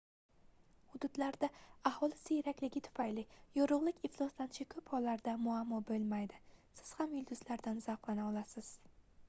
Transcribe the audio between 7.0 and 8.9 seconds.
ham yulduzlardan zavqlana olasiz